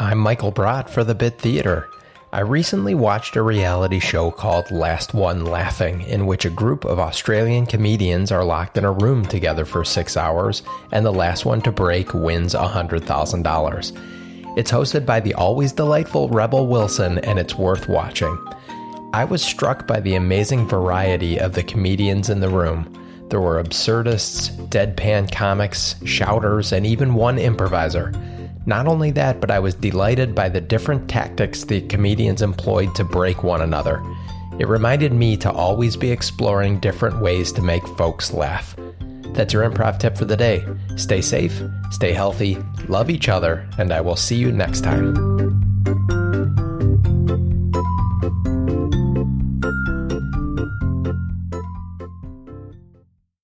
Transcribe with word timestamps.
I'm 0.00 0.16
Michael 0.16 0.50
Brott 0.50 0.88
for 0.88 1.04
the 1.04 1.14
Bit 1.14 1.38
Theater. 1.38 1.86
I 2.32 2.40
recently 2.40 2.94
watched 2.94 3.36
a 3.36 3.42
reality 3.42 3.98
show 3.98 4.30
called 4.30 4.70
Last 4.70 5.12
One 5.12 5.44
Laughing, 5.44 6.00
in 6.00 6.24
which 6.24 6.46
a 6.46 6.50
group 6.50 6.86
of 6.86 6.98
Australian 6.98 7.66
comedians 7.66 8.32
are 8.32 8.42
locked 8.42 8.78
in 8.78 8.86
a 8.86 8.92
room 8.92 9.26
together 9.26 9.66
for 9.66 9.84
six 9.84 10.16
hours, 10.16 10.62
and 10.90 11.04
the 11.04 11.12
last 11.12 11.44
one 11.44 11.60
to 11.60 11.70
break 11.70 12.14
wins 12.14 12.54
$100,000. 12.54 14.56
It's 14.56 14.72
hosted 14.72 15.04
by 15.04 15.20
the 15.20 15.34
always 15.34 15.70
delightful 15.70 16.30
Rebel 16.30 16.66
Wilson, 16.66 17.18
and 17.18 17.38
it's 17.38 17.56
worth 17.56 17.86
watching. 17.86 18.42
I 19.12 19.26
was 19.26 19.42
struck 19.42 19.86
by 19.86 20.00
the 20.00 20.14
amazing 20.14 20.66
variety 20.66 21.38
of 21.38 21.52
the 21.52 21.62
comedians 21.62 22.30
in 22.30 22.40
the 22.40 22.48
room. 22.48 22.90
There 23.28 23.42
were 23.42 23.62
absurdists, 23.62 24.48
deadpan 24.70 25.30
comics, 25.30 25.96
shouters, 26.06 26.72
and 26.72 26.86
even 26.86 27.12
one 27.12 27.38
improviser. 27.38 28.14
Not 28.66 28.86
only 28.86 29.10
that, 29.12 29.40
but 29.40 29.50
I 29.50 29.58
was 29.58 29.74
delighted 29.74 30.34
by 30.34 30.48
the 30.48 30.60
different 30.60 31.08
tactics 31.08 31.64
the 31.64 31.80
comedians 31.82 32.42
employed 32.42 32.94
to 32.94 33.04
break 33.04 33.42
one 33.42 33.62
another. 33.62 34.02
It 34.58 34.68
reminded 34.68 35.12
me 35.12 35.36
to 35.38 35.50
always 35.50 35.96
be 35.96 36.10
exploring 36.10 36.80
different 36.80 37.20
ways 37.20 37.50
to 37.52 37.62
make 37.62 37.86
folks 37.96 38.32
laugh. 38.32 38.76
That's 39.32 39.54
your 39.54 39.68
improv 39.68 39.98
tip 39.98 40.18
for 40.18 40.26
the 40.26 40.36
day. 40.36 40.66
Stay 40.96 41.22
safe, 41.22 41.62
stay 41.90 42.12
healthy, 42.12 42.58
love 42.88 43.08
each 43.08 43.28
other, 43.28 43.66
and 43.78 43.92
I 43.92 44.00
will 44.02 44.16
see 44.16 44.36
you 44.36 44.52
next 44.52 44.82
time. 44.82 45.30